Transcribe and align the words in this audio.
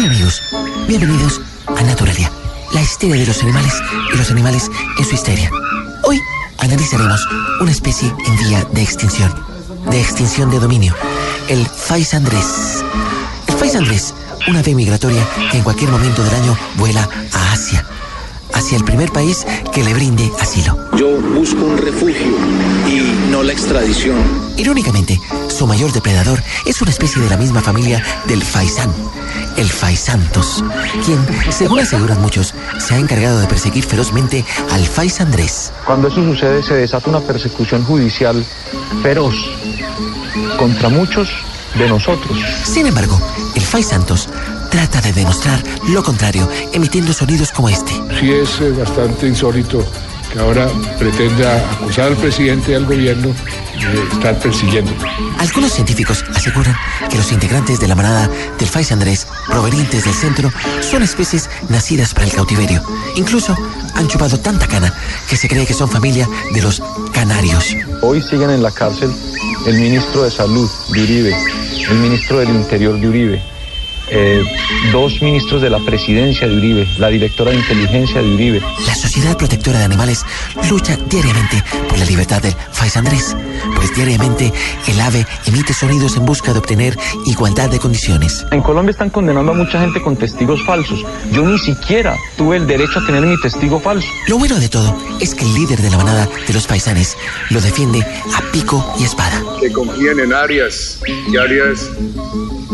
Hola 0.00 0.14
amigos, 0.14 0.40
bienvenidos 0.88 1.42
a 1.66 1.82
Naturalia, 1.82 2.32
la 2.72 2.80
histeria 2.80 3.16
de 3.16 3.26
los 3.26 3.42
animales 3.42 3.74
y 4.14 4.16
los 4.16 4.30
animales 4.30 4.70
en 4.98 5.04
su 5.04 5.14
histeria. 5.14 5.50
Hoy 6.04 6.18
analizaremos 6.56 7.28
una 7.60 7.70
especie 7.70 8.08
en 8.08 8.36
vía 8.38 8.66
de 8.72 8.80
extinción, 8.80 9.30
de 9.90 10.00
extinción 10.00 10.50
de 10.50 10.58
dominio, 10.58 10.94
el 11.50 11.66
Fais 11.66 12.14
andrés. 12.14 12.82
El 13.46 13.54
Fais 13.56 13.76
andrés, 13.76 14.14
una 14.48 14.60
ave 14.60 14.74
migratoria 14.74 15.22
que 15.50 15.58
en 15.58 15.64
cualquier 15.64 15.90
momento 15.90 16.24
del 16.24 16.34
año 16.34 16.56
vuela 16.76 17.06
a 17.34 17.52
Asia, 17.52 17.84
hacia 18.54 18.78
el 18.78 18.84
primer 18.84 19.12
país 19.12 19.46
que 19.70 19.84
le 19.84 19.92
brinde 19.92 20.32
asilo. 20.40 20.78
Yo 20.96 21.20
busco 21.20 21.62
un 21.62 21.76
refugio 21.76 22.38
y 22.88 23.30
no 23.30 23.42
la 23.42 23.52
extradición. 23.52 24.16
Irónicamente, 24.56 25.20
su 25.60 25.66
mayor 25.66 25.92
depredador 25.92 26.42
es 26.64 26.80
una 26.80 26.90
especie 26.90 27.20
de 27.20 27.28
la 27.28 27.36
misma 27.36 27.60
familia 27.60 28.02
del 28.26 28.42
faisán, 28.42 28.90
el 29.58 29.68
faisantos, 29.68 30.64
quien, 31.04 31.18
según 31.50 31.80
aseguran 31.80 32.18
muchos, 32.22 32.54
se 32.78 32.94
ha 32.94 32.96
encargado 32.96 33.38
de 33.40 33.46
perseguir 33.46 33.84
ferozmente 33.84 34.42
al 34.70 34.86
fais 34.86 35.20
Andrés. 35.20 35.70
Cuando 35.84 36.08
eso 36.08 36.24
sucede 36.24 36.62
se 36.62 36.72
desata 36.76 37.10
una 37.10 37.20
persecución 37.20 37.84
judicial 37.84 38.42
feroz 39.02 39.34
contra 40.56 40.88
muchos 40.88 41.28
de 41.78 41.90
nosotros. 41.90 42.38
Sin 42.64 42.86
embargo, 42.86 43.20
el 43.54 43.62
fais 43.62 43.88
Santos 43.88 44.30
trata 44.70 45.02
de 45.02 45.12
demostrar 45.12 45.62
lo 45.88 46.02
contrario, 46.02 46.48
emitiendo 46.72 47.12
sonidos 47.12 47.52
como 47.52 47.68
este. 47.68 47.92
Sí 48.18 48.32
es 48.32 48.62
eh, 48.62 48.70
bastante 48.70 49.26
insólito 49.26 49.84
que 50.32 50.38
ahora 50.38 50.68
pretenda 50.98 51.56
acusar 51.72 52.08
al 52.08 52.16
presidente 52.16 52.72
y 52.72 52.74
al 52.74 52.86
gobierno 52.86 53.34
de 53.74 54.02
estar 54.14 54.38
persiguiendo. 54.38 54.92
Algunos 55.38 55.72
científicos 55.72 56.24
aseguran 56.34 56.76
que 57.08 57.16
los 57.16 57.32
integrantes 57.32 57.80
de 57.80 57.88
la 57.88 57.94
manada 57.94 58.28
del 58.58 58.68
Fais 58.68 58.92
Andrés, 58.92 59.26
provenientes 59.46 60.04
del 60.04 60.14
centro, 60.14 60.52
son 60.80 61.02
especies 61.02 61.48
nacidas 61.68 62.14
para 62.14 62.26
el 62.26 62.32
cautiverio. 62.32 62.82
Incluso 63.16 63.56
han 63.94 64.08
chupado 64.08 64.38
tanta 64.38 64.66
cana 64.66 64.92
que 65.28 65.36
se 65.36 65.48
cree 65.48 65.66
que 65.66 65.74
son 65.74 65.88
familia 65.88 66.28
de 66.52 66.62
los 66.62 66.82
canarios. 67.12 67.76
Hoy 68.02 68.22
siguen 68.22 68.50
en 68.50 68.62
la 68.62 68.70
cárcel 68.70 69.10
el 69.66 69.78
ministro 69.78 70.22
de 70.24 70.30
Salud 70.30 70.70
de 70.92 71.02
Uribe, 71.02 71.36
el 71.88 71.98
ministro 71.98 72.38
del 72.38 72.50
Interior 72.50 73.00
de 73.00 73.08
Uribe, 73.08 73.42
eh, 74.10 74.42
dos 74.92 75.20
ministros 75.22 75.62
de 75.62 75.70
la 75.70 75.78
presidencia 75.78 76.48
de 76.48 76.56
Uribe, 76.56 76.86
la 76.98 77.08
directora 77.08 77.50
de 77.50 77.58
inteligencia 77.58 78.20
de 78.20 78.34
Uribe. 78.34 78.60
La 78.86 78.94
Sociedad 78.94 79.36
Protectora 79.36 79.78
de 79.78 79.84
Animales 79.84 80.24
lucha 80.68 80.96
diariamente 81.08 81.62
por 81.88 81.98
la 81.98 82.04
libertad 82.04 82.42
del 82.42 82.54
Fais 82.72 82.96
Andrés, 82.96 83.36
pues 83.76 83.94
diariamente 83.94 84.52
el 84.88 85.00
ave 85.00 85.26
emite 85.46 85.72
sonidos 85.72 86.16
en 86.16 86.26
busca 86.26 86.52
de 86.52 86.58
obtener 86.58 86.96
igualdad 87.26 87.70
de 87.70 87.78
condiciones. 87.78 88.44
En 88.50 88.62
Colombia 88.62 88.90
están 88.90 89.10
condenando 89.10 89.52
a 89.52 89.54
mucha 89.54 89.80
gente 89.80 90.00
con 90.00 90.16
testigos 90.16 90.62
falsos. 90.64 91.04
Yo 91.32 91.44
ni 91.44 91.58
siquiera 91.58 92.16
tuve 92.36 92.56
el 92.56 92.66
derecho 92.66 92.98
a 92.98 93.06
tener 93.06 93.24
mi 93.24 93.40
testigo 93.40 93.80
falso. 93.80 94.08
Lo 94.28 94.38
bueno 94.38 94.58
de 94.58 94.68
todo 94.68 94.96
es 95.20 95.34
que 95.34 95.44
el 95.44 95.54
líder 95.54 95.80
de 95.80 95.90
la 95.90 95.96
manada 95.96 96.28
de 96.46 96.54
los 96.54 96.66
paisanes 96.66 97.16
lo 97.50 97.60
defiende 97.60 98.00
a 98.00 98.52
pico 98.52 98.84
y 98.98 99.04
espada. 99.04 99.42
Que 99.60 99.72
confíen 99.72 100.20
en 100.20 100.32
Arias 100.32 101.00
y 101.30 101.36
Arias 101.36 101.90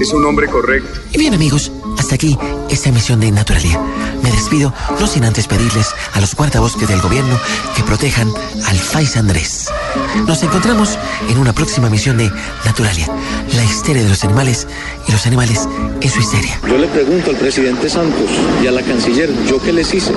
es 0.00 0.12
un 0.12 0.24
hombre 0.24 0.46
correcto. 0.48 1.00
Y 1.12 1.18
bien 1.24 1.32
amigos, 1.32 1.72
hasta 1.96 2.16
aquí 2.16 2.36
esta 2.68 2.90
emisión 2.90 3.18
de 3.18 3.30
Naturalia. 3.30 3.80
Me 4.22 4.30
despido 4.30 4.74
no 5.00 5.06
sin 5.06 5.24
antes 5.24 5.46
pedirles 5.46 5.94
a 6.12 6.20
los 6.20 6.34
guardabosques 6.34 6.86
del 6.86 7.00
gobierno 7.00 7.40
que 7.74 7.82
protejan 7.82 8.30
al 8.66 8.76
Fais 8.76 9.16
Andrés. 9.16 9.70
Nos 10.26 10.42
encontramos 10.42 10.98
en 11.30 11.38
una 11.38 11.54
próxima 11.54 11.86
emisión 11.86 12.18
de 12.18 12.30
Naturalia, 12.66 13.08
la 13.56 13.64
histeria 13.64 14.02
de 14.02 14.10
los 14.10 14.22
animales 14.22 14.66
y 15.08 15.12
los 15.12 15.26
animales 15.26 15.66
en 16.02 16.10
su 16.10 16.20
histeria. 16.20 16.60
Yo 16.68 16.76
le 16.76 16.88
pregunto 16.88 17.30
al 17.30 17.36
presidente 17.36 17.88
Santos 17.88 18.28
y 18.62 18.66
a 18.66 18.72
la 18.72 18.82
canciller, 18.82 19.30
¿yo 19.46 19.58
qué 19.62 19.72
les 19.72 19.94
hice? 19.94 20.12